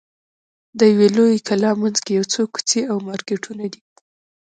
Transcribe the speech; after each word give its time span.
د 0.77 0.79
یوې 0.91 1.07
لویې 1.17 1.39
کلا 1.47 1.71
منځ 1.81 1.97
کې 2.05 2.11
یو 2.17 2.25
څو 2.33 2.41
کوڅې 2.53 2.81
او 2.91 2.97
مارکېټونه 3.07 3.65
دي. 3.73 3.81